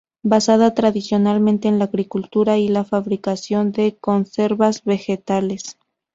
Basada 0.23 0.73
tradicionalmente 0.73 1.67
en 1.67 1.77
la 1.77 1.85
agricultura 1.85 2.57
y 2.57 2.65
en 2.65 2.73
la 2.73 2.83
fabricación 2.83 3.71
de 3.71 3.99
conservas 4.01 4.83
vegetales. 4.83 5.77